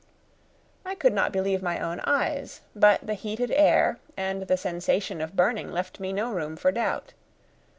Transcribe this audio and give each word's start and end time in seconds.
I 0.83 0.95
could 0.95 1.13
not 1.13 1.31
believe 1.31 1.61
my 1.61 1.79
own 1.79 1.99
eyes; 2.05 2.61
but 2.75 3.05
the 3.05 3.13
heated 3.13 3.51
air 3.51 3.99
and 4.17 4.47
the 4.47 4.57
sensation 4.57 5.21
of 5.21 5.35
burning 5.35 5.71
left 5.71 5.99
me 5.99 6.11
no 6.11 6.33
room 6.33 6.55
for 6.55 6.71
doubt. 6.71 7.13